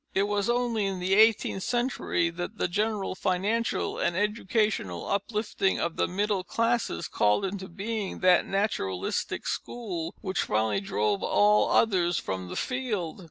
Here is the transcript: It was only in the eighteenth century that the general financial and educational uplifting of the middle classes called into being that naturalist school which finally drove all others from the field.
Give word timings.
It 0.15 0.23
was 0.23 0.49
only 0.49 0.87
in 0.87 0.99
the 0.99 1.13
eighteenth 1.13 1.61
century 1.61 2.31
that 2.31 2.57
the 2.57 2.67
general 2.67 3.13
financial 3.13 3.99
and 3.99 4.17
educational 4.17 5.05
uplifting 5.07 5.79
of 5.79 5.95
the 5.95 6.07
middle 6.07 6.43
classes 6.43 7.07
called 7.07 7.45
into 7.45 7.67
being 7.67 8.17
that 8.21 8.47
naturalist 8.47 9.31
school 9.43 10.15
which 10.21 10.41
finally 10.41 10.81
drove 10.81 11.21
all 11.21 11.69
others 11.69 12.17
from 12.17 12.47
the 12.49 12.55
field. 12.55 13.19